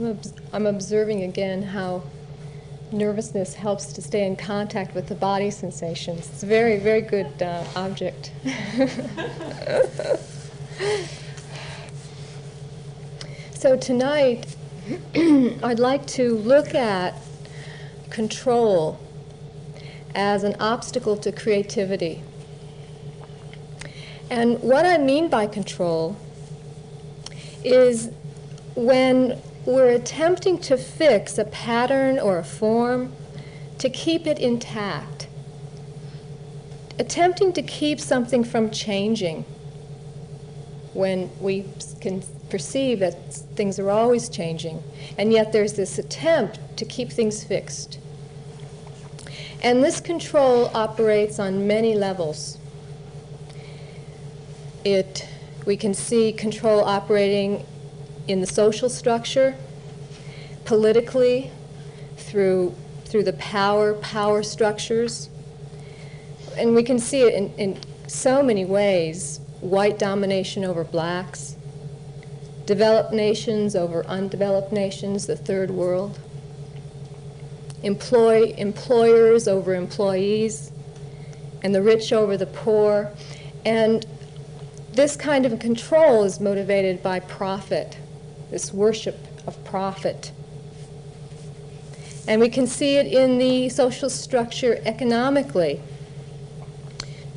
[0.00, 2.02] I'm, obs- I'm observing again how
[2.90, 6.20] nervousness helps to stay in contact with the body sensations.
[6.30, 8.32] It's a very, very good uh, object.
[13.52, 14.56] so tonight,
[15.14, 17.14] I'd like to look at
[18.08, 18.98] control
[20.14, 22.22] as an obstacle to creativity.
[24.30, 26.16] And what I mean by control
[27.62, 28.08] is
[28.74, 33.12] when we're attempting to fix a pattern or a form
[33.78, 35.28] to keep it intact,
[36.98, 39.44] attempting to keep something from changing
[40.92, 41.64] when we
[42.00, 44.82] can perceive that things are always changing,
[45.16, 47.98] and yet there's this attempt to keep things fixed.
[49.62, 52.58] And this control operates on many levels.
[54.84, 55.28] It,
[55.66, 57.64] we can see control operating
[58.28, 59.56] in the social structure,
[60.64, 61.50] politically,
[62.16, 65.28] through, through the power, power structures.
[66.56, 71.56] And we can see it in, in so many ways white domination over blacks,
[72.66, 76.18] developed nations over undeveloped nations, the third world,
[77.82, 80.72] employ, employers over employees,
[81.62, 83.10] and the rich over the poor.
[83.64, 84.06] And
[84.92, 87.98] this kind of control is motivated by profit
[88.50, 90.32] this worship of profit.
[92.26, 95.80] And we can see it in the social structure economically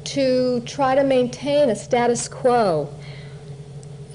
[0.04, 2.90] to try to maintain a status quo.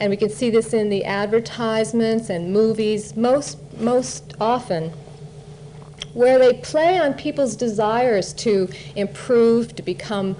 [0.00, 4.92] And we can see this in the advertisements and movies most, most often,
[6.14, 10.36] where they play on people's desires to improve, to become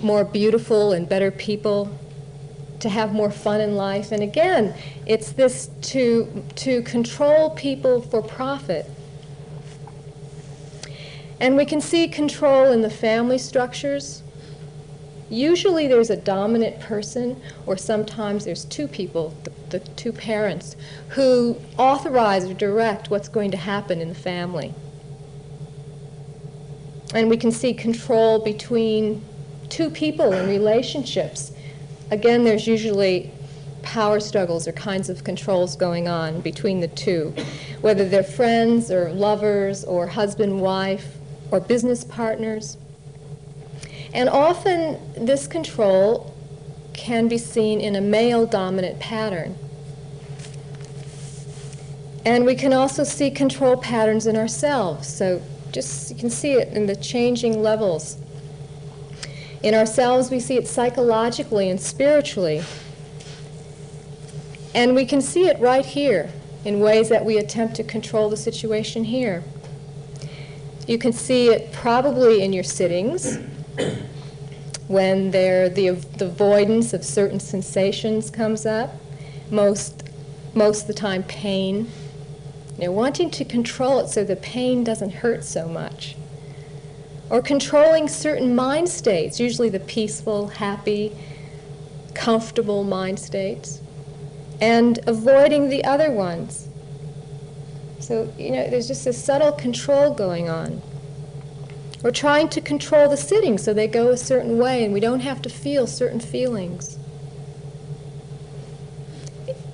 [0.00, 1.90] more beautiful and better people,
[2.82, 4.12] to have more fun in life.
[4.12, 4.74] And again,
[5.06, 8.86] it's this to, to control people for profit.
[11.40, 14.22] And we can see control in the family structures.
[15.30, 20.76] Usually there's a dominant person, or sometimes there's two people, the, the two parents,
[21.10, 24.74] who authorize or direct what's going to happen in the family.
[27.14, 29.24] And we can see control between
[29.68, 31.51] two people in relationships
[32.12, 33.30] again, there's usually
[33.82, 37.34] power struggles or kinds of controls going on between the two,
[37.80, 41.16] whether they're friends or lovers or husband, wife,
[41.50, 42.76] or business partners.
[44.12, 46.34] And often this control
[46.92, 49.56] can be seen in a male dominant pattern.
[52.26, 55.08] And we can also see control patterns in ourselves.
[55.08, 58.18] So just you can see it in the changing levels
[59.62, 62.62] in ourselves, we see it psychologically and spiritually.
[64.74, 66.30] And we can see it right here
[66.64, 69.44] in ways that we attempt to control the situation here.
[70.86, 73.38] You can see it probably in your sittings
[74.88, 78.94] when there the, the avoidance of certain sensations comes up,
[79.50, 80.08] most,
[80.54, 81.88] most of the time pain.
[82.78, 86.16] You know, wanting to control it so the pain doesn't hurt so much
[87.32, 91.16] or controlling certain mind states, usually the peaceful, happy,
[92.12, 93.80] comfortable mind states,
[94.60, 96.68] and avoiding the other ones.
[98.00, 100.82] So, you know, there's just a subtle control going on.
[102.02, 105.20] We're trying to control the sitting so they go a certain way and we don't
[105.20, 106.98] have to feel certain feelings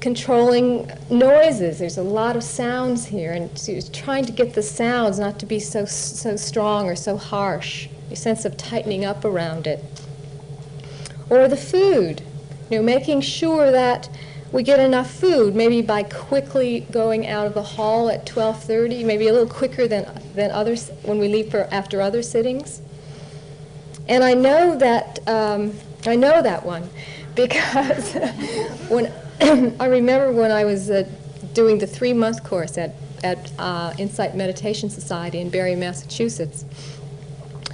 [0.00, 1.78] controlling noises.
[1.78, 5.58] There's a lot of sounds here, and trying to get the sounds not to be
[5.58, 7.88] so so strong or so harsh.
[8.10, 9.84] A sense of tightening up around it.
[11.28, 12.22] Or the food,
[12.70, 14.08] you know, making sure that
[14.50, 19.28] we get enough food, maybe by quickly going out of the hall at 12:30, maybe
[19.28, 22.80] a little quicker than than others when we leave for after other sittings.
[24.08, 25.74] And I know that um,
[26.06, 26.88] I know that one
[27.34, 28.14] because
[28.88, 31.08] when I remember when I was uh,
[31.54, 36.64] doing the three month course at, at uh, Insight Meditation Society in Barre, Massachusetts.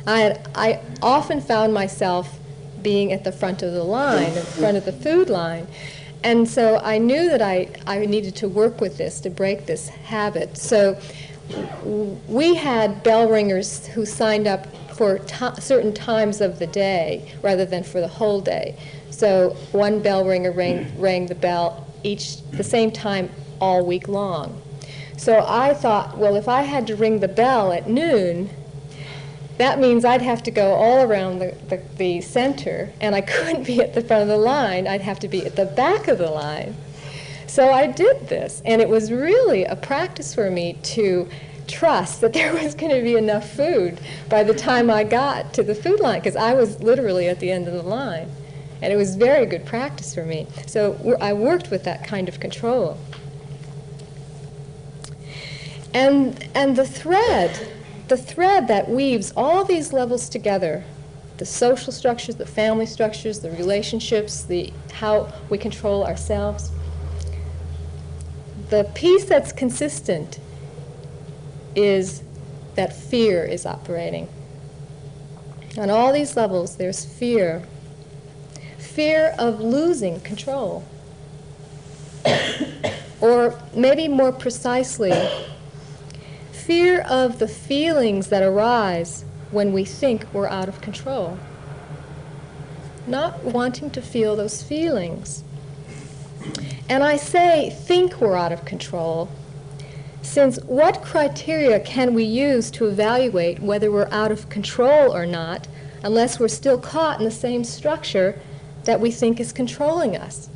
[0.07, 2.39] I, had, I often found myself
[2.83, 5.67] being at the front of the line, in front of the food line.
[6.23, 9.89] And so I knew that I, I needed to work with this to break this
[9.89, 10.59] habit.
[10.59, 11.01] So
[12.29, 15.21] we had bell ringers who signed up for
[15.61, 18.77] certain times of the day rather than for the whole day.
[19.15, 23.31] So one bell ringer rang, rang the bell each the same time
[23.61, 24.61] all week long.
[25.17, 28.51] So I thought, well, if I had to ring the bell at noon,
[29.59, 33.65] that means I'd have to go all around the, the, the, center, and I couldn't
[33.65, 34.89] be at the front of the line.
[34.89, 36.75] I'd have to be at the back of the line.
[37.47, 41.29] So I did this, and it was really a practice for me to
[41.69, 45.63] trust that there was going to be enough food by the time I got to
[45.63, 48.29] the food line, because I was literally at the end of the line.
[48.85, 50.47] And it was very good practice for me.
[50.67, 52.99] So I worked with that kind of control.
[55.95, 57.67] And, and the thread,
[58.09, 60.85] the thread that weaves all these levels together,
[61.39, 66.71] the social structures, the family structures, the relationships, the, how we control ourselves,
[68.69, 70.41] the piece that's consistent
[71.75, 72.23] is
[72.75, 74.29] that fear is operating.
[75.79, 77.63] On all these levels, there's fear.
[78.95, 80.85] Fear of losing control.
[83.21, 85.13] or maybe more precisely,
[86.53, 91.37] fear of the feelings that arise when we think we're out of control.
[93.09, 95.43] Not wanting to feel those feelings.
[96.89, 99.29] And I say think we're out of control
[100.23, 105.67] since what criteria can we use to evaluate whether we're out of control or not
[106.05, 108.39] unless we're still caught in the same structure
[108.85, 110.49] that we think is controlling us?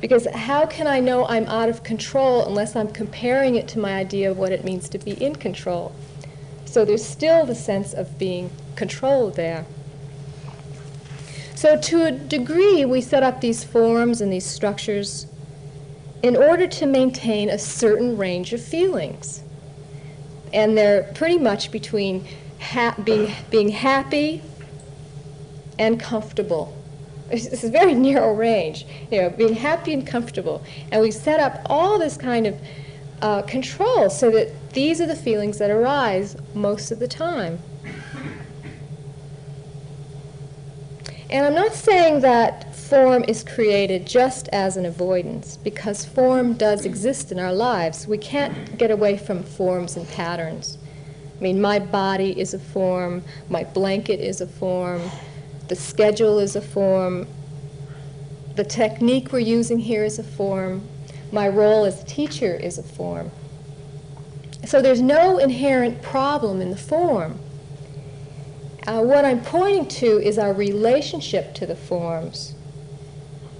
[0.00, 3.94] Because how can I know I'm out of control unless I'm comparing it to my
[3.96, 5.94] idea of what it means to be in control?
[6.64, 9.66] So there's still the sense of being controlled there.
[11.54, 15.26] So to a degree, we set up these forms and these structures
[16.22, 19.42] in order to maintain a certain range of feelings.
[20.52, 22.26] And they're pretty much between
[22.60, 24.42] ha- being, being happy
[25.78, 26.79] and comfortable.
[27.30, 30.62] It's a very narrow range, you know, being happy and comfortable.
[30.90, 32.60] And we set up all this kind of
[33.22, 37.58] uh, control so that these are the feelings that arise most of the time.
[41.30, 46.84] And I'm not saying that form is created just as an avoidance because form does
[46.84, 48.08] exist in our lives.
[48.08, 50.76] We can't get away from forms and patterns.
[51.38, 55.00] I mean, my body is a form, my blanket is a form,
[55.70, 57.28] the schedule is a form,
[58.56, 60.82] the technique we're using here is a form,
[61.30, 63.30] my role as a teacher is a form.
[64.66, 67.38] So there's no inherent problem in the form.
[68.84, 72.56] Uh, what I'm pointing to is our relationship to the forms.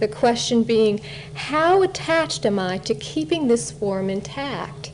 [0.00, 1.00] The question being,
[1.34, 4.90] how attached am I to keeping this form intact?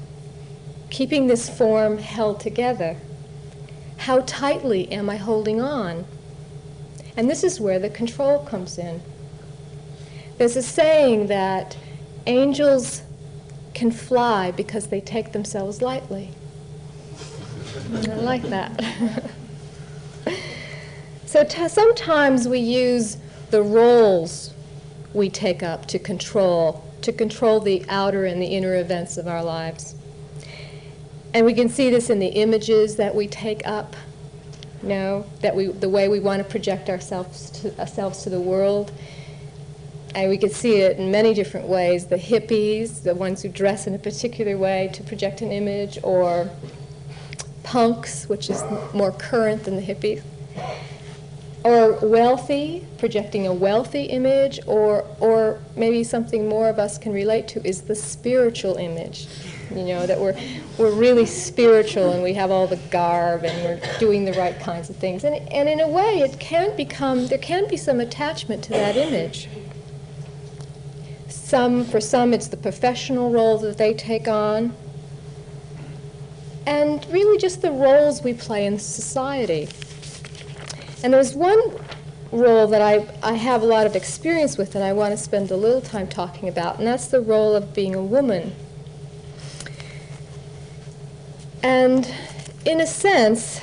[0.91, 2.99] Keeping this form held together?
[3.97, 6.05] How tightly am I holding on?
[7.17, 9.01] And this is where the control comes in.
[10.39, 11.77] There's a saying that
[12.27, 13.03] angels
[13.73, 16.31] can fly because they take themselves lightly.
[17.93, 19.31] I like that.
[21.27, 23.17] so t- sometimes we use
[23.51, 24.53] the roles
[25.15, 29.43] we take up to control, to control the outer and the inner events of our
[29.43, 29.95] lives.
[31.33, 33.97] And we can see this in the images that we take up,
[34.87, 38.93] know, that we, the way we want to project ourselves to, ourselves to the world.
[40.15, 42.07] And we can see it in many different ways.
[42.07, 46.49] The hippies, the ones who dress in a particular way to project an image, or
[47.63, 48.63] punks, which is
[48.95, 50.23] more current than the hippies
[51.67, 57.49] or wealthy, projecting a wealthy image, or, or maybe something more of us can relate
[57.49, 59.27] to is the spiritual image.
[59.71, 60.39] You know, that we're,
[60.79, 64.89] we're really spiritual and we have all the garb and we're doing the right kinds
[64.91, 65.25] of things.
[65.25, 68.97] And, and in a way, it can become, there can be some attachment to that
[68.97, 69.49] image.
[71.29, 74.73] Some, for some, it's the professional role that they take on.
[76.65, 79.69] And really just the roles we play in society.
[81.03, 81.61] And there's one
[82.33, 85.51] role that I, I have a lot of experience with and I want to spend
[85.51, 88.55] a little time talking about, and that's the role of being a woman.
[91.67, 92.09] And
[92.65, 93.61] in a sense,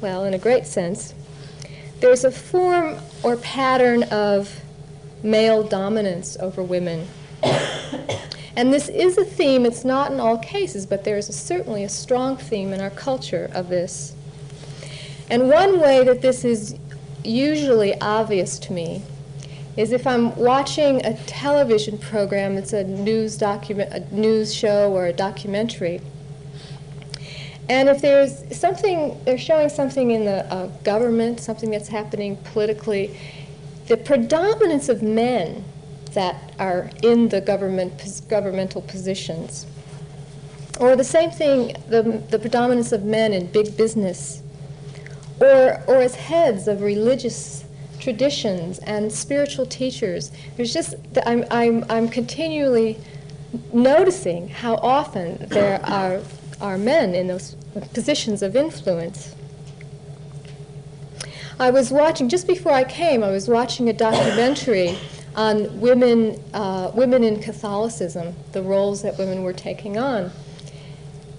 [0.00, 1.14] well, in a great sense,
[2.00, 4.60] there's a form or pattern of
[5.22, 7.06] male dominance over women.
[8.56, 11.84] and this is a theme, it's not in all cases, but there is a, certainly
[11.84, 14.16] a strong theme in our culture of this.
[15.30, 16.74] And one way that this is
[17.22, 19.00] usually obvious to me
[19.76, 25.06] is if I'm watching a television program that's a news document, a news show or
[25.06, 26.00] a documentary,
[27.68, 33.18] and if there's something, they're showing something in the uh, government, something that's happening politically,
[33.86, 35.64] the predominance of men
[36.12, 39.66] that are in the government governmental positions,
[40.78, 44.42] or the same thing, the, the predominance of men in big business
[45.40, 47.64] or, or as heads of religious
[48.00, 50.30] traditions and spiritual teachers.
[50.56, 50.94] There's just,
[51.26, 52.98] I'm, I'm, I'm continually
[53.72, 56.20] noticing how often there are,
[56.60, 57.56] are men in those
[57.92, 59.34] positions of influence.
[61.58, 64.98] I was watching, just before I came, I was watching a documentary
[65.36, 70.30] on women, uh, women in Catholicism, the roles that women were taking on.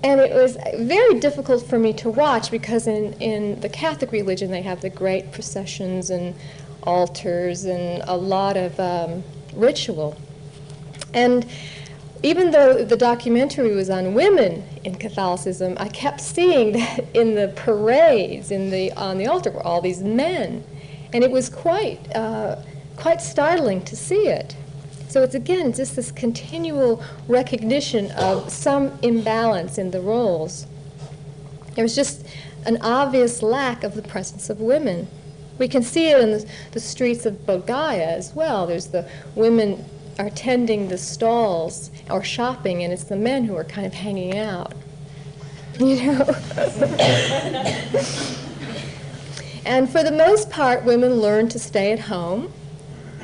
[0.04, 4.52] And it was very difficult for me to watch because in, in the Catholic religion
[4.52, 6.36] they have the great processions and
[6.84, 10.16] altars and a lot of um, ritual.
[11.14, 11.46] And
[12.26, 17.50] even though the documentary was on women in Catholicism, I kept seeing that in the
[17.56, 20.64] parades, in the, on the altar, were all these men.
[21.14, 22.56] And it was quite, uh,
[22.98, 24.56] quite startling to see it.
[25.08, 30.66] So it's again just this continual recognition of some imbalance in the roles.
[31.76, 32.26] There was just
[32.66, 35.08] an obvious lack of the presence of women.
[35.60, 38.66] We can see it in the, the streets of Bodh as well.
[38.66, 39.86] There's the women
[40.18, 44.38] are tending the stalls or shopping, and it's the men who are kind of hanging
[44.38, 44.74] out.
[45.78, 46.24] You know?
[49.66, 52.54] and for the most part, women learn to stay at home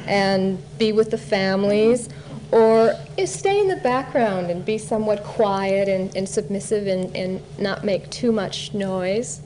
[0.05, 2.10] and be with the families
[2.51, 2.93] or
[3.25, 8.10] stay in the background and be somewhat quiet and, and submissive and, and not make
[8.10, 9.41] too much noise.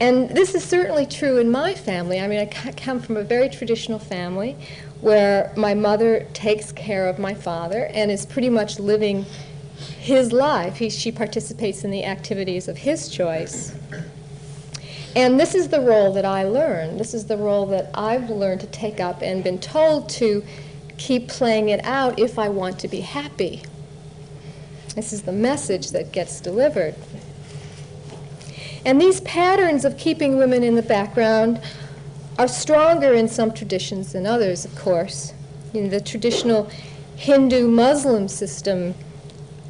[0.00, 2.20] And this is certainly true in my family.
[2.20, 4.56] I mean, I come from a very traditional family
[5.00, 9.24] where my mother takes care of my father and is pretty much living
[9.98, 10.76] his life.
[10.76, 13.74] He, she participates in the activities of his choice.
[15.16, 17.00] And this is the role that I learned.
[17.00, 20.44] This is the role that I've learned to take up and been told to
[20.98, 23.62] keep playing it out if I want to be happy.
[24.94, 26.94] This is the message that gets delivered.
[28.84, 31.60] And these patterns of keeping women in the background
[32.40, 35.34] are stronger in some traditions than others, of course.
[35.74, 36.70] In the traditional
[37.16, 38.94] Hindu Muslim system,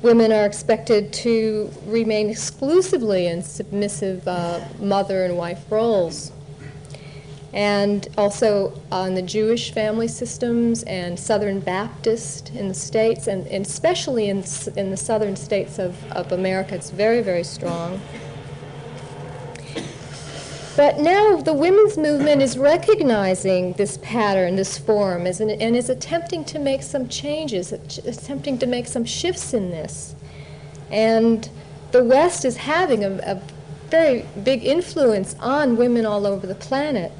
[0.03, 6.31] women are expected to remain exclusively in submissive uh, mother and wife roles.
[7.53, 13.67] And also on the Jewish family systems and Southern Baptist in the states, and, and
[13.67, 14.45] especially in,
[14.77, 18.01] in the southern states of, of America, it's very, very strong.
[20.81, 26.43] But now the women's movement is recognizing this pattern, this form, an, and is attempting
[26.47, 30.15] to make some changes, attempting to make some shifts in this.
[30.91, 31.51] And
[31.93, 33.43] the West is having a, a
[33.91, 37.13] very big influence on women all over the planet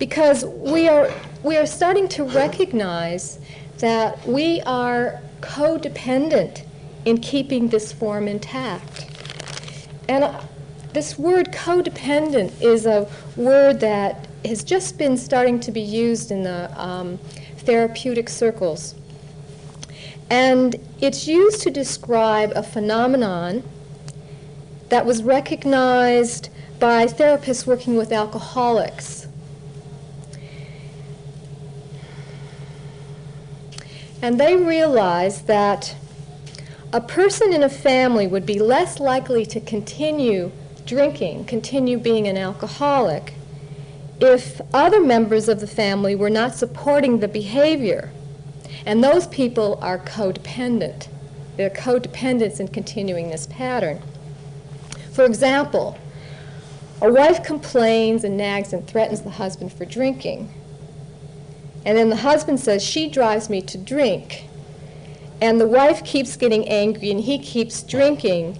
[0.00, 1.12] because we are,
[1.44, 3.38] we are starting to recognize
[3.78, 6.64] that we are codependent
[7.04, 9.06] in keeping this form intact.
[10.08, 10.34] And
[10.94, 16.44] this word codependent is a word that has just been starting to be used in
[16.44, 17.18] the um,
[17.58, 18.94] therapeutic circles.
[20.30, 23.64] And it's used to describe a phenomenon
[24.88, 26.48] that was recognized
[26.78, 29.26] by therapists working with alcoholics.
[34.22, 35.96] And they realized that
[36.92, 40.52] a person in a family would be less likely to continue
[40.86, 43.34] drinking, continue being an alcoholic,
[44.20, 48.10] if other members of the family were not supporting the behavior.
[48.86, 51.08] And those people are codependent.
[51.56, 54.00] They're codependents in continuing this pattern.
[55.12, 55.98] For example,
[57.00, 60.52] a wife complains and nags and threatens the husband for drinking.
[61.84, 64.44] And then the husband says, She drives me to drink.
[65.40, 68.58] And the wife keeps getting angry and he keeps drinking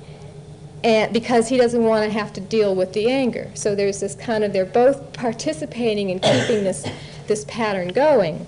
[0.84, 3.50] and because he doesn't want to have to deal with the anger.
[3.54, 6.86] So there's this kind of they're both participating in keeping this
[7.26, 8.46] this pattern going.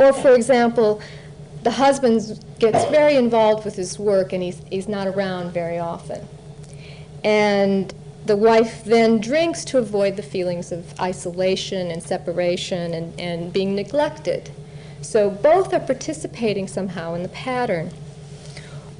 [0.00, 1.00] Or for example,
[1.62, 6.26] the husband gets very involved with his work and he's he's not around very often.
[7.22, 7.94] And
[8.26, 13.76] the wife then drinks to avoid the feelings of isolation and separation and, and being
[13.76, 14.50] neglected.
[15.02, 17.92] So both are participating somehow in the pattern.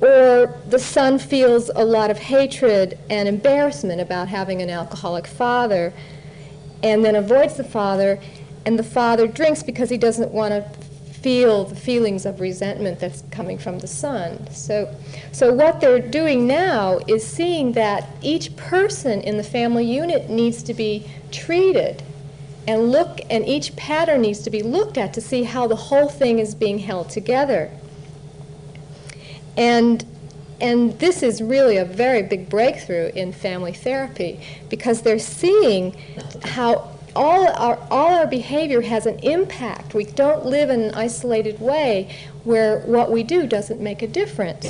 [0.03, 5.93] Or the son feels a lot of hatred and embarrassment about having an alcoholic father
[6.83, 8.19] and then avoids the father,
[8.67, 10.63] and the father drinks because he doesn't want to
[11.23, 14.51] feel the feelings of resentment that's coming from the son.
[14.51, 14.93] So,
[15.31, 20.65] so what they're doing now is seeing that each person in the family unit needs
[20.65, 22.03] to be treated
[22.67, 26.09] and look and each pattern needs to be looked at to see how the whole
[26.09, 27.71] thing is being held together.
[29.57, 30.05] And,
[30.61, 35.97] and this is really a very big breakthrough in family therapy because they're seeing
[36.43, 39.95] how all our, all our behavior has an impact.
[39.95, 44.67] We don't live in an isolated way where what we do doesn't make a difference.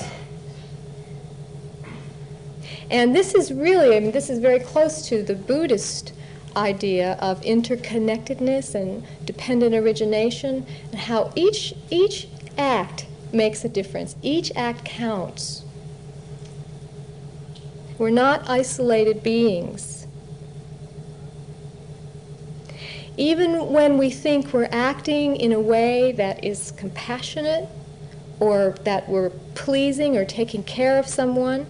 [2.90, 6.12] And this is really, I mean, this is very close to the Buddhist
[6.54, 14.16] idea of interconnectedness and dependent origination, and how each, each act makes a difference.
[14.22, 15.64] Each act counts.
[17.98, 20.06] We're not isolated beings.
[23.16, 27.68] Even when we think we're acting in a way that is compassionate
[28.40, 31.66] or that we're pleasing or taking care of someone,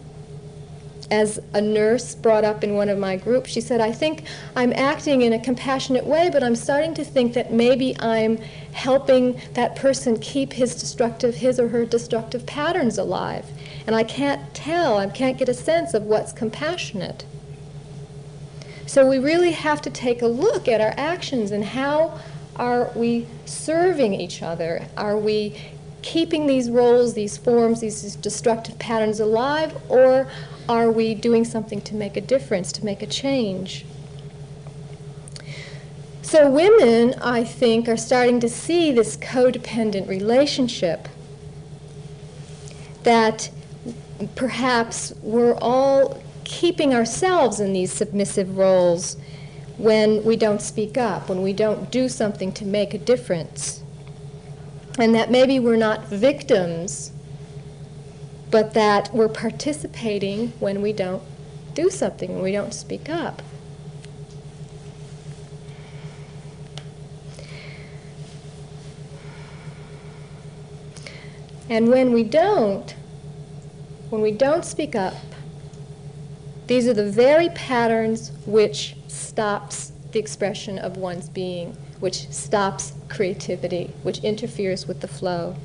[1.13, 4.25] as a nurse brought up in one of my groups, she said, I think
[4.57, 8.39] I'm acting in a compassionate way, but I'm starting to think that maybe I'm
[8.73, 13.45] helping that person keep his destructive, his or her destructive patterns alive.
[13.87, 17.27] And I can't tell, I can't get a sense of what's compassionate.
[18.87, 22.19] So we really have to take a look at our actions and how
[22.57, 24.87] are we serving each other?
[24.97, 25.61] Are we
[26.01, 30.29] keeping these roles, these forms, these destructive patterns alive, or
[30.69, 33.85] are we doing something to make a difference, to make a change?
[36.23, 41.09] So, women, I think, are starting to see this codependent relationship
[43.03, 43.51] that
[44.37, 49.17] perhaps we're all keeping ourselves in these submissive roles
[49.79, 53.83] when we don't speak up, when we don't do something to make a difference.
[54.99, 57.12] And that maybe we're not victims
[58.53, 61.23] but that we're participating when we don't
[61.75, 63.41] do something, when we don't speak up.
[71.71, 72.95] And when we don't,
[74.11, 75.15] when we don't speak up,
[76.67, 83.95] these are the very patterns which stops the expression of one's being, which stops creativity,
[84.03, 85.57] which interferes with the flow.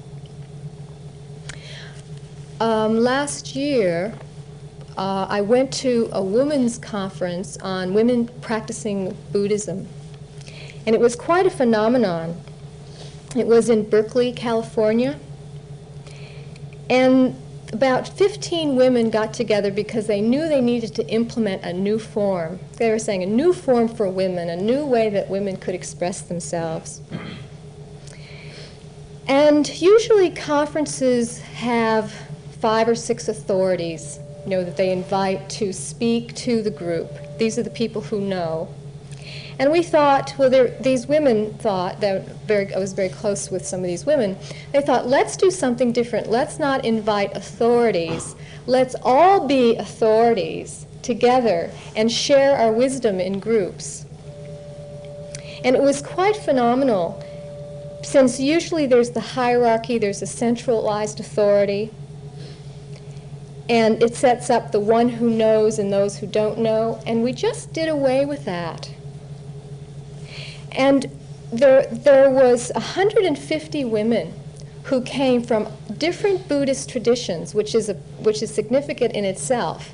[2.59, 4.15] Um, last year,
[4.97, 9.87] uh, I went to a women's conference on women practicing Buddhism,
[10.87, 12.35] and it was quite a phenomenon.
[13.35, 15.19] It was in Berkeley, California,
[16.89, 17.35] and
[17.71, 22.59] about 15 women got together because they knew they needed to implement a new form.
[22.77, 26.21] They were saying a new form for women, a new way that women could express
[26.21, 27.01] themselves.
[29.27, 32.26] And usually conferences have
[32.59, 37.09] five or six authorities, you know, that they invite to speak to the group.
[37.37, 38.73] These are the people who know.
[39.59, 40.49] And we thought, well,
[40.81, 44.37] these women thought that very, I was very close with some of these women.
[44.71, 46.29] They thought, let's do something different.
[46.29, 48.35] Let's not invite authorities.
[48.67, 54.05] Let's all be authorities together and share our wisdom in groups.
[55.63, 57.23] And it was quite phenomenal,
[58.03, 61.91] since usually there's the hierarchy, there's a centralized authority,
[63.69, 67.33] and it sets up the one who knows and those who don't know, and we
[67.33, 68.91] just did away with that.
[70.71, 71.07] And
[71.51, 74.33] there, there was 150 women
[74.83, 79.91] who came from different Buddhist traditions, which is, a, which is significant in itself.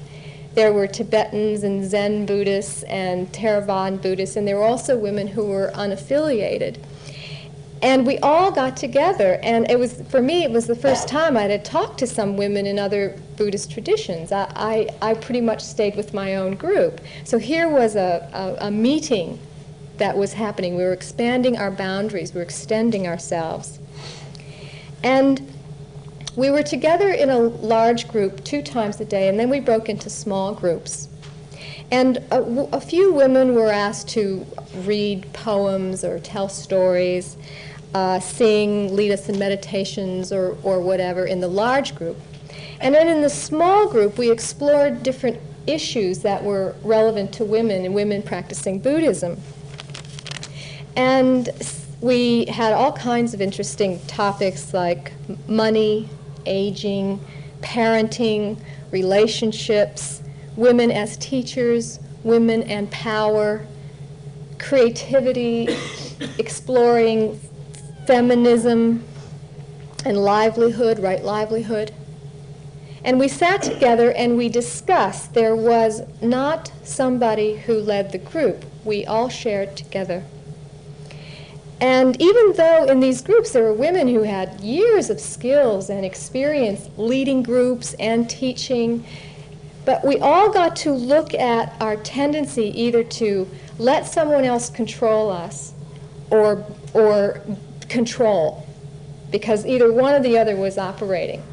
[0.53, 5.45] There were Tibetans and Zen Buddhists and Theravada Buddhists, and there were also women who
[5.45, 6.77] were unaffiliated.
[7.84, 11.36] And we all got together, and it was, for me, it was the first time
[11.36, 14.32] I had talked to some women in other Buddhist traditions.
[14.32, 17.02] I, I, I pretty much stayed with my own group.
[17.26, 19.38] So here was a, a, a meeting
[19.98, 20.78] that was happening.
[20.78, 23.80] We were expanding our boundaries, we were extending ourselves.
[25.04, 25.54] And
[26.38, 29.89] we were together in a large group two times a day, and then we broke
[29.89, 31.10] into small groups.
[31.91, 32.41] And a,
[32.72, 34.46] a few women were asked to
[34.78, 37.36] read poems or tell stories
[37.93, 42.17] uh, sing, lead us in meditations or, or whatever in the large group.
[42.79, 47.86] And then in the small group, we explored different issues that were relevant to women
[47.86, 49.39] and women practicing Buddhism.
[50.95, 51.49] And
[52.01, 55.13] we had all kinds of interesting topics like
[55.47, 56.10] money,
[56.45, 57.19] aging,
[57.62, 58.60] parenting,
[58.91, 60.21] relationships,
[60.58, 63.65] women as teachers, women and power,
[64.60, 65.69] creativity,
[66.38, 67.39] exploring
[68.08, 69.04] feminism
[70.06, 71.94] and livelihood, right livelihood.
[73.04, 75.34] And we sat together and we discussed.
[75.34, 78.66] There was not somebody who led the group.
[78.86, 80.24] We all shared together.
[81.82, 86.06] And even though in these groups there were women who had years of skills and
[86.06, 89.06] experience leading groups and teaching,
[89.86, 95.30] But we all got to look at our tendency either to let someone else control
[95.30, 95.74] us
[96.30, 97.42] or, or
[97.89, 98.65] control,
[99.32, 101.43] because either one or the other was operating.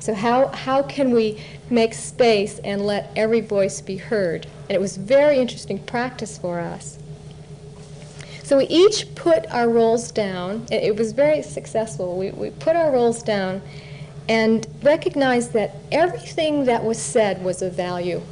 [0.00, 4.46] So how, how can we make space and let every voice be heard?
[4.68, 6.98] And it was very interesting practice for us.
[8.44, 10.66] So we each put our roles down.
[10.70, 12.16] It, it was very successful.
[12.16, 13.60] We, we put our roles down
[14.28, 18.22] and recognized that everything that was said was of value.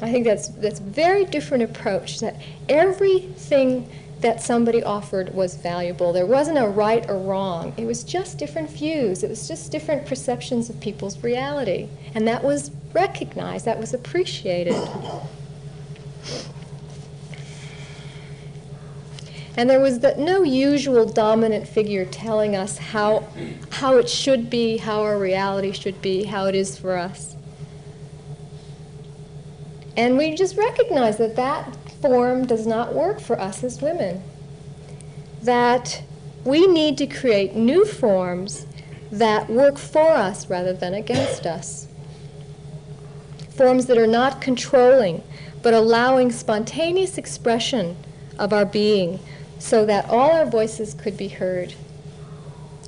[0.00, 2.20] I think that's that's a very different approach.
[2.20, 2.36] That
[2.68, 3.88] everything
[4.26, 6.12] that somebody offered was valuable.
[6.12, 7.72] There wasn't a right or wrong.
[7.76, 9.22] It was just different views.
[9.22, 13.66] It was just different perceptions of people's reality, and that was recognized.
[13.66, 14.74] That was appreciated.
[19.56, 23.28] And there was the, no usual dominant figure telling us how,
[23.70, 27.36] how it should be, how our reality should be, how it is for us.
[29.96, 31.76] And we just recognize that that
[32.06, 34.22] form does not work for us as women.
[35.42, 36.02] That
[36.44, 38.66] we need to create new forms
[39.10, 41.88] that work for us rather than against us.
[43.50, 45.22] Forms that are not controlling,
[45.62, 47.96] but allowing spontaneous expression
[48.38, 49.18] of our being
[49.58, 51.74] so that all our voices could be heard.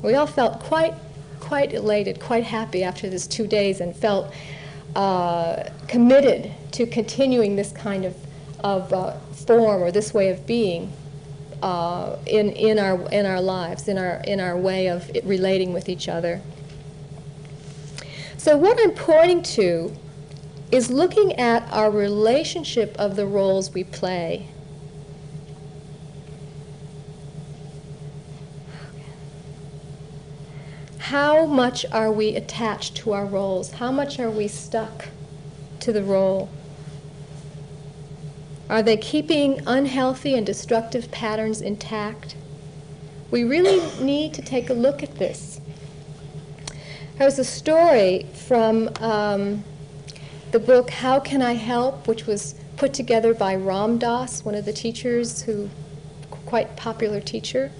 [0.03, 0.95] We all felt quite,
[1.41, 4.33] quite elated, quite happy after this two days, and felt
[4.95, 8.15] uh, committed to continuing this kind of,
[8.61, 9.12] of uh,
[9.47, 10.92] form or this way of being
[11.62, 15.88] uh, in, in, our, in our lives, in our, in our way of relating with
[15.88, 16.40] each other.
[18.37, 19.94] So, what I'm pointing to
[20.71, 24.49] is looking at our relationship of the roles we play
[31.09, 33.71] how much are we attached to our roles?
[33.73, 35.09] How much are we stuck
[35.81, 36.51] to the role?
[38.69, 42.37] Are they keeping unhealthy and destructive patterns intact?
[43.31, 45.61] We really need to take a look at this.
[47.17, 49.65] There's a story from um,
[50.53, 54.65] the book How Can I Help, which was put together by Ram Dass, one of
[54.65, 55.71] the teachers who,
[56.47, 57.73] quite popular teacher.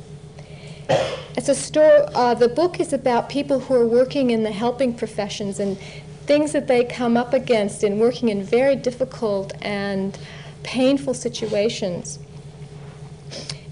[1.37, 2.01] It's a story.
[2.15, 5.79] Uh, the book is about people who are working in the helping professions and
[6.27, 10.19] things that they come up against in working in very difficult and
[10.63, 12.19] painful situations.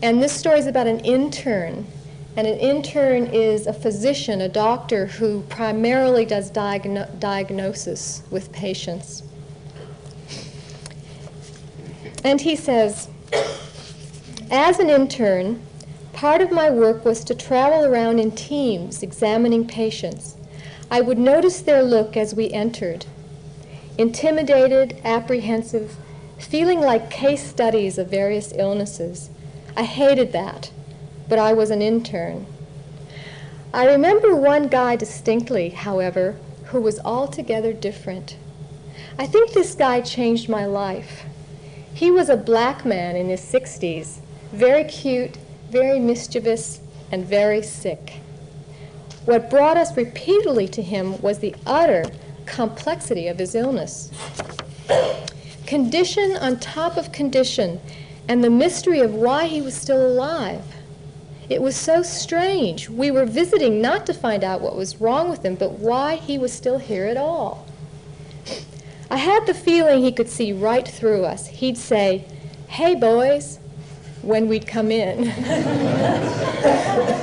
[0.03, 1.87] And this story is about an intern.
[2.37, 9.22] And an intern is a physician, a doctor who primarily does diagno- diagnosis with patients.
[12.22, 13.09] And he says,
[14.51, 15.62] as an intern,
[16.16, 20.35] Part of my work was to travel around in teams examining patients.
[20.90, 23.05] I would notice their look as we entered
[23.99, 25.96] intimidated, apprehensive,
[26.38, 29.31] feeling like case studies of various illnesses.
[29.77, 30.70] I hated that,
[31.29, 32.46] but I was an intern.
[33.72, 38.37] I remember one guy distinctly, however, who was altogether different.
[39.18, 41.25] I think this guy changed my life.
[41.94, 44.18] He was a black man in his 60s,
[44.53, 45.38] very cute,
[45.70, 48.20] very mischievous, and very sick.
[49.25, 52.05] What brought us repeatedly to him was the utter
[52.46, 54.11] complexity of his illness.
[55.67, 57.81] Condition on top of condition,
[58.29, 60.65] and the mystery of why he was still alive.
[61.49, 62.89] It was so strange.
[62.89, 66.39] We were visiting not to find out what was wrong with him, but why he
[66.39, 67.67] was still here at all.
[69.11, 71.47] I had the feeling he could see right through us.
[71.47, 72.25] He'd say,
[72.69, 73.59] Hey, boys,
[74.23, 75.33] when we'd come in.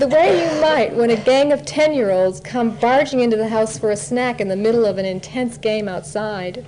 [0.00, 3.50] the way you might when a gang of 10 year olds come barging into the
[3.50, 6.64] house for a snack in the middle of an intense game outside.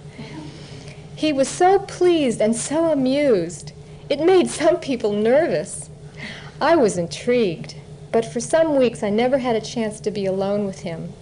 [1.16, 3.72] He was so pleased and so amused.
[4.10, 5.88] It made some people nervous.
[6.60, 7.74] I was intrigued,
[8.10, 11.14] but for some weeks I never had a chance to be alone with him.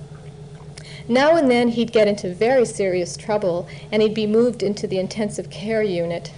[1.07, 4.99] Now and then he'd get into very serious trouble and he'd be moved into the
[4.99, 6.33] intensive care unit.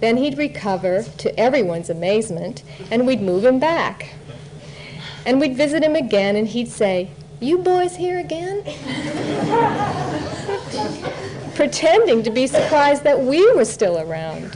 [0.00, 4.14] Then he'd recover, to everyone's amazement, and we'd move him back.
[5.26, 7.10] And we'd visit him again, and he'd say,
[7.40, 8.62] You boys here again?
[11.54, 14.54] Pretending to be surprised that we were still around.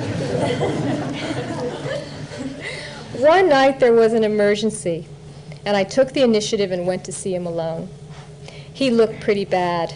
[3.19, 5.07] One night there was an emergency,
[5.67, 7.91] and I took the initiative and went to see him alone.
[8.73, 9.93] He looked pretty bad,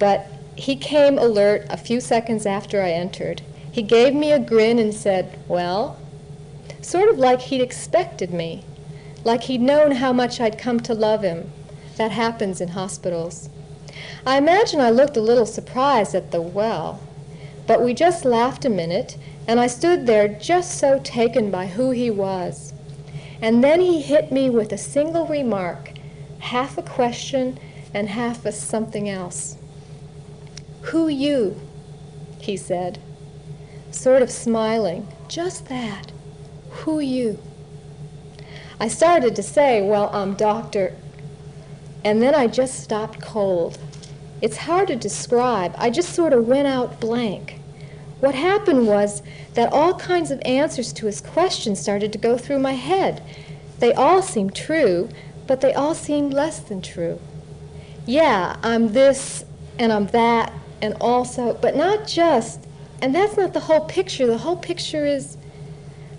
[0.00, 4.78] but he came alert a few seconds after I entered he gave me a grin
[4.78, 5.98] and said, Well,
[6.82, 8.64] sort of like he'd expected me,
[9.24, 11.50] like he'd known how much I'd come to love him,
[11.96, 13.48] That happens in hospitals.
[14.26, 17.00] I imagine I looked a little surprised at the well,
[17.66, 21.90] but we just laughed a minute, and I stood there just so taken by who
[21.90, 22.72] he was.
[23.40, 25.92] And then he hit me with a single remark,
[26.38, 27.58] half a question
[27.92, 29.56] and half a something else.
[30.82, 31.60] Who you?
[32.40, 32.98] he said,
[33.90, 35.06] sort of smiling.
[35.28, 36.12] Just that.
[36.70, 37.38] Who you?
[38.82, 40.92] I started to say, well, um, I'm Dr.
[42.04, 43.78] And then I just stopped cold.
[44.40, 45.72] It's hard to describe.
[45.78, 47.60] I just sort of went out blank.
[48.18, 49.22] What happened was
[49.54, 53.22] that all kinds of answers to his questions started to go through my head.
[53.78, 55.08] They all seemed true,
[55.46, 57.20] but they all seemed less than true.
[58.04, 59.44] Yeah, I'm this
[59.78, 62.58] and I'm that and also, but not just,
[63.00, 64.26] and that's not the whole picture.
[64.26, 65.36] The whole picture is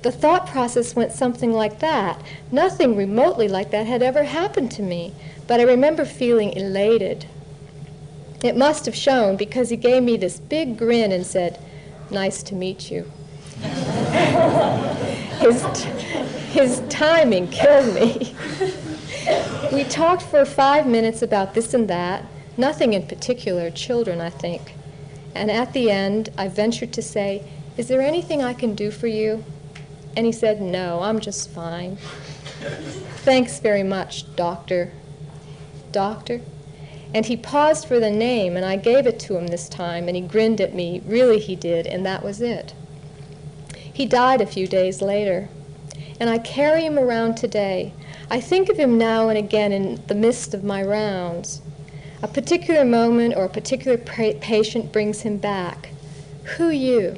[0.04, 2.22] the thought process went something like that.
[2.52, 5.14] Nothing remotely like that had ever happened to me,
[5.48, 7.26] but I remember feeling elated.
[8.44, 11.58] It must have shown because he gave me this big grin and said,
[12.12, 13.10] Nice to meet you.
[15.40, 15.64] his,
[16.52, 18.36] his timing killed me.
[19.72, 22.26] we talked for five minutes about this and that,
[22.58, 24.76] nothing in particular, children, I think.
[25.34, 29.08] And at the end, I ventured to say, Is there anything I can do for
[29.08, 29.46] you?
[30.16, 31.98] And he said, No, I'm just fine.
[33.26, 34.92] Thanks very much, doctor.
[35.92, 36.42] Doctor?
[37.14, 40.16] And he paused for the name, and I gave it to him this time, and
[40.16, 41.02] he grinned at me.
[41.06, 42.74] Really, he did, and that was it.
[43.94, 45.50] He died a few days later,
[46.20, 47.94] and I carry him around today.
[48.30, 51.62] I think of him now and again in the midst of my rounds.
[52.24, 55.90] A particular moment or a particular pa- patient brings him back.
[56.58, 57.18] Who you?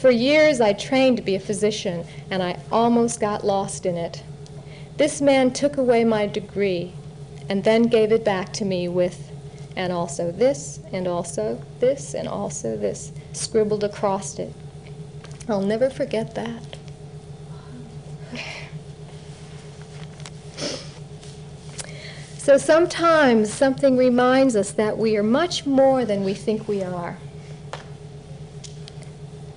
[0.00, 4.22] For years I trained to be a physician, and I almost got lost in it.
[4.96, 6.94] This man took away my degree
[7.50, 9.30] and then gave it back to me with,
[9.76, 14.54] and also this, and also this, and also this, scribbled across it.
[15.50, 16.62] I'll never forget that.
[22.38, 27.18] So sometimes something reminds us that we are much more than we think we are.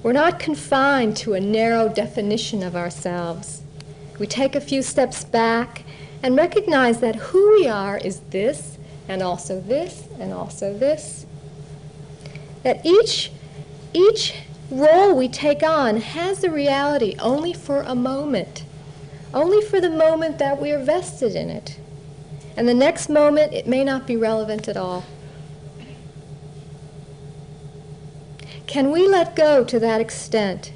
[0.04, 3.62] We're not confined to a narrow definition of ourselves.
[4.20, 5.84] We take a few steps back
[6.22, 11.26] and recognize that who we are is this, and also this, and also this.
[12.64, 13.32] That each,
[13.94, 14.36] each
[14.70, 18.66] role we take on has a reality only for a moment,
[19.34, 21.80] only for the moment that we are vested in it.
[22.58, 25.06] And the next moment, it may not be relevant at all.
[28.68, 30.72] Can we let go to that extent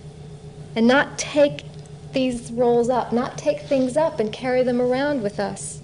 [0.76, 1.64] and not take
[2.14, 5.82] these roles up, not take things up and carry them around with us?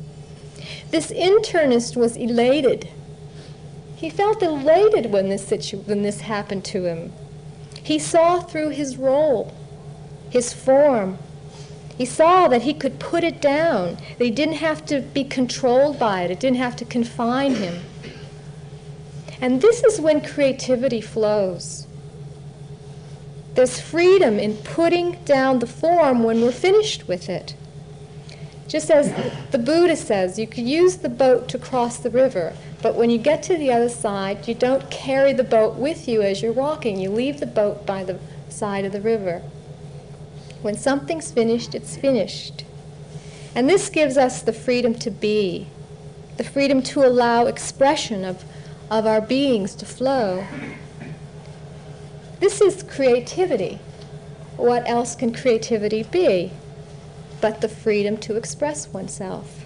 [0.92, 2.90] This internist was elated.
[3.96, 7.14] He felt elated when this, situ- when this happened to him.
[7.82, 9.54] He saw through his role,
[10.30, 11.18] his form.
[11.98, 16.00] He saw that he could put it down, that he didn't have to be controlled
[16.00, 17.84] by it, it didn't have to confine him.
[19.42, 21.88] And this is when creativity flows.
[23.56, 27.56] There's freedom in putting down the form when we're finished with it.
[28.68, 29.14] Just as
[29.52, 33.20] the Buddha says, you could use the boat to cross the river, but when you
[33.20, 37.00] get to the other side, you don't carry the boat with you as you're walking.
[37.00, 39.44] You leave the boat by the side of the river.
[40.64, 42.64] When something's finished, it's finished.
[43.54, 45.68] And this gives us the freedom to be,
[46.38, 48.44] the freedom to allow expression of,
[48.90, 50.48] of our beings to flow.
[52.44, 53.80] This is creativity.
[54.58, 56.52] What else can creativity be
[57.40, 59.66] but the freedom to express oneself?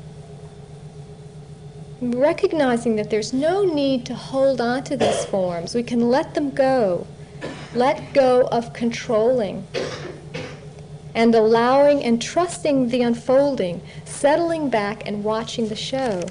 [2.00, 6.52] Recognizing that there's no need to hold on to these forms, we can let them
[6.52, 7.08] go.
[7.74, 9.66] Let go of controlling
[11.16, 16.22] and allowing and trusting the unfolding, settling back and watching the show.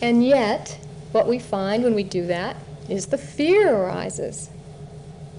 [0.00, 0.78] And yet,
[1.10, 2.54] what we find when we do that
[2.88, 4.50] is the fear arises.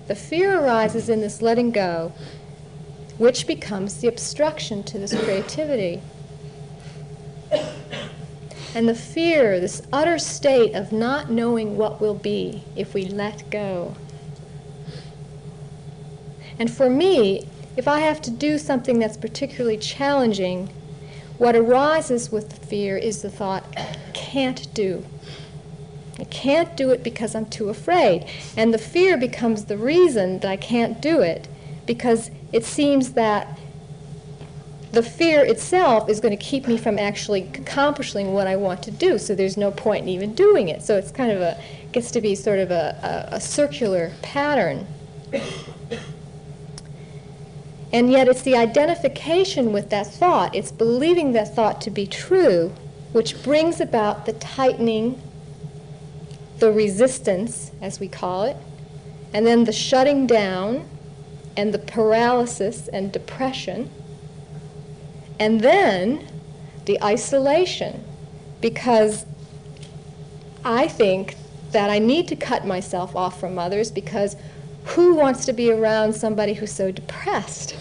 [0.08, 2.12] The fear arises in this letting go,
[3.18, 6.02] which becomes the obstruction to this creativity.
[8.76, 13.50] And the fear, this utter state of not knowing what will be if we let
[13.52, 13.96] go.
[16.58, 20.70] And for me, if I have to do something that's particularly challenging,
[21.38, 23.64] what arises with the fear is the thought,
[24.14, 25.06] can't do.
[26.24, 28.26] I can't do it because I'm too afraid.
[28.56, 31.50] And the fear becomes the reason that I can't do it
[31.86, 33.60] because it seems that
[34.94, 38.92] the fear itself is going to keep me from actually accomplishing what I want to
[38.92, 39.18] do.
[39.18, 40.82] So there's no point in even doing it.
[40.82, 41.60] So it's kind of a
[41.92, 44.88] gets to be sort of a, a, a circular pattern.
[47.92, 52.72] And yet it's the identification with that thought, it's believing that thought to be true,
[53.12, 55.22] which brings about the tightening,
[56.60, 58.58] the resistance, as we call it,
[59.34, 60.88] and then the shutting down,
[61.56, 63.89] and the paralysis and depression,
[65.39, 66.28] and then
[66.86, 68.04] the isolation,
[68.62, 69.26] because
[70.66, 71.36] I think
[71.72, 74.36] that I need to cut myself off from others because
[74.86, 77.76] who wants to be around somebody who's so depressed?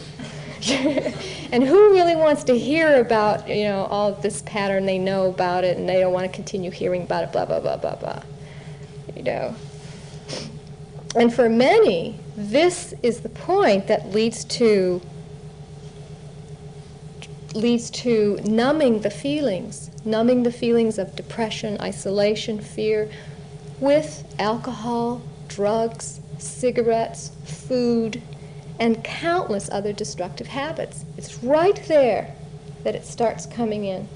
[0.71, 5.65] and who really wants to hear about, you know, all this pattern, they know about
[5.65, 8.23] it and they don't want to continue hearing about it, blah, blah, blah, blah, blah.
[9.23, 9.55] Know.
[11.15, 15.01] And for many, this is the point that leads to
[17.55, 23.11] leads to numbing the feelings, numbing the feelings of depression, isolation, fear
[23.79, 28.23] with alcohol, drugs, cigarettes, food,
[28.81, 31.05] and countless other destructive habits.
[31.19, 32.35] It's right there
[32.85, 34.09] that it starts coming in.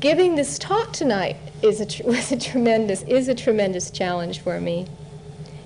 [0.00, 4.86] Giving this talk tonight is a, was a tremendous is a tremendous challenge for me.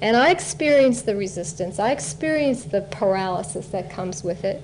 [0.00, 1.78] And I experienced the resistance.
[1.78, 4.60] I experienced the paralysis that comes with it.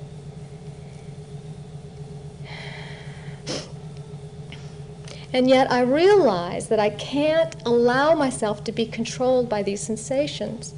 [5.33, 10.75] And yet I realize that I can't allow myself to be controlled by these sensations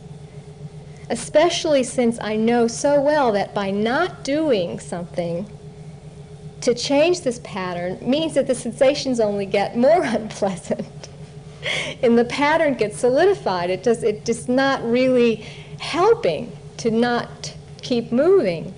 [1.11, 5.45] especially since I know so well that by not doing something
[6.63, 11.09] to change this pattern means that the sensations only get more unpleasant.
[12.03, 13.71] and the pattern gets solidified.
[13.71, 15.37] It does it just not really
[15.79, 18.75] helping to not keep moving.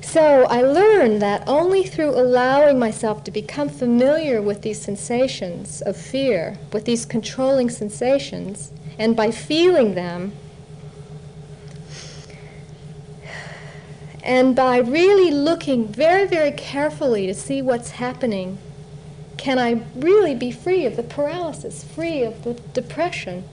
[0.00, 5.96] So I learned that only through allowing myself to become familiar with these sensations of
[5.96, 10.32] fear, with these controlling sensations, and by feeling them,
[14.22, 18.58] and by really looking very, very carefully to see what's happening,
[19.36, 23.44] can I really be free of the paralysis, free of the depression?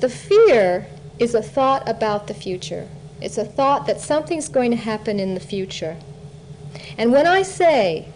[0.00, 0.86] The fear
[1.18, 2.88] is a thought about the future.
[3.20, 5.98] It's a thought that something's going to happen in the future.
[6.96, 8.08] And when I say,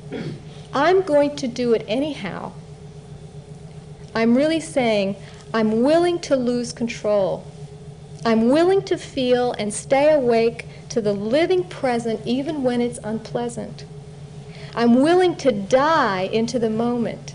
[0.73, 2.53] I'm going to do it anyhow,
[4.15, 5.17] I'm really saying,
[5.53, 7.45] I'm willing to lose control.
[8.25, 13.85] I'm willing to feel and stay awake to the living present even when it's unpleasant.
[14.75, 17.35] I'm willing to die into the moment.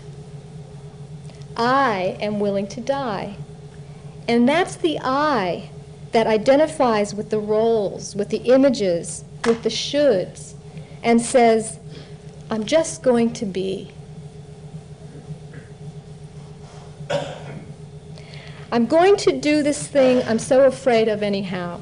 [1.56, 3.36] I am willing to die.
[4.26, 5.70] And that's the I
[6.12, 10.54] that identifies with the roles, with the images, with the shoulds,
[11.02, 11.78] and says,
[12.50, 13.90] I'm just going to be.
[18.72, 21.80] I'm going to do this thing I'm so afraid of anyhow.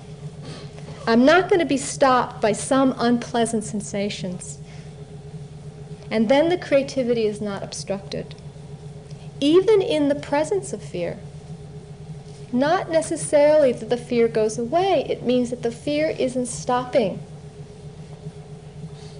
[1.06, 4.58] I'm not going to be stopped by some unpleasant sensations.
[6.10, 8.34] And then the creativity is not obstructed.
[9.40, 11.18] Even in the presence of fear.
[12.52, 17.18] Not necessarily that the fear goes away, it means that the fear isn't stopping.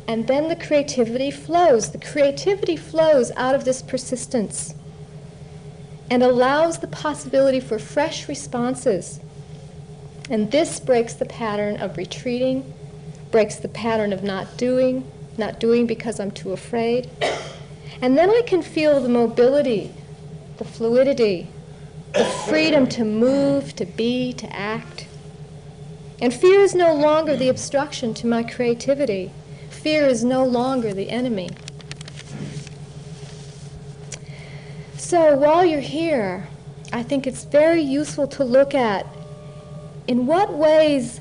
[0.07, 1.91] And then the creativity flows.
[1.91, 4.75] The creativity flows out of this persistence
[6.11, 9.19] and allows the possibility for fresh responses.
[10.33, 12.73] And this breaks the pattern of retreating,
[13.31, 17.11] breaks the pattern of not doing, not doing because I'm too afraid.
[18.01, 19.93] And then I can feel the mobility,
[20.57, 21.49] the fluidity,
[22.15, 25.07] the freedom to move, to be, to act.
[26.19, 29.33] And fear is no longer the obstruction to my creativity.
[29.69, 31.51] Fear is no longer the enemy.
[34.97, 36.49] So while you're here,
[36.91, 39.07] I think it's very useful to look at
[40.07, 41.21] in what ways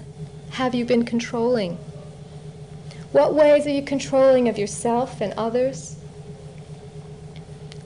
[0.52, 1.78] have you been controlling?
[3.12, 5.98] What ways are you controlling of yourself and others?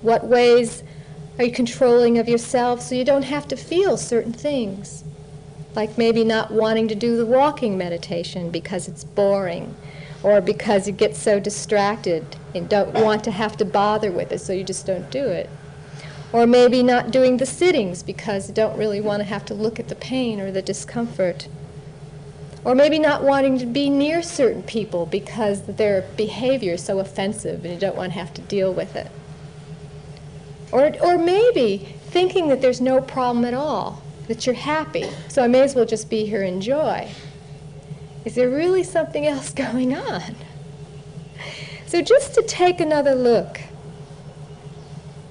[0.02, 0.84] What ways
[1.38, 5.04] are you controlling of yourself so you don't have to feel certain things?
[5.76, 9.76] Like maybe not wanting to do the walking meditation because it's boring,
[10.24, 14.40] or because you get so distracted and don't want to have to bother with it,
[14.40, 15.50] so you just don't do it.
[16.36, 19.80] Or maybe not doing the sittings because you don't really want to have to look
[19.80, 21.48] at the pain or the discomfort.
[22.66, 27.64] Or maybe not wanting to be near certain people because their behavior is so offensive
[27.64, 29.10] and you don't want to have to deal with it.
[30.74, 35.48] Or, or maybe thinking that there's no problem at all that you're happy, so I
[35.48, 37.08] may as well just be here in joy.
[38.26, 40.36] Is there really something else going on?
[41.86, 43.62] So just to take another look.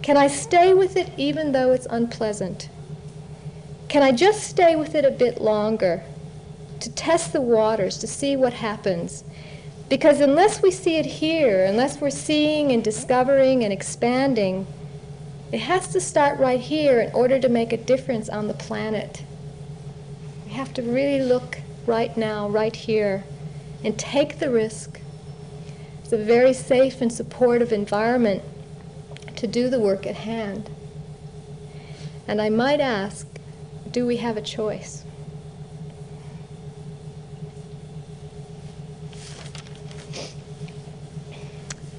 [0.04, 2.68] Can I stay with it even though it's unpleasant?
[3.88, 6.02] Can I just stay with it a bit longer
[6.80, 9.24] to test the waters, to see what happens?
[9.88, 14.66] Because unless we see it here, unless we're seeing and discovering and expanding,
[15.50, 19.24] it has to start right here in order to make a difference on the planet.
[20.44, 23.24] We have to really look right now, right here,
[23.82, 25.00] and take the risk.
[26.02, 28.42] It's a very safe and supportive environment
[29.44, 30.70] to do the work at hand.
[32.26, 33.26] And I might ask,
[33.90, 35.04] do we have a choice?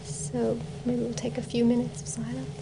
[0.05, 2.54] So maybe we'll take a few minutes of silence.